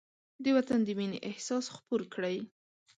[0.43, 2.37] د وطن د مینې احساس خپور کړئ.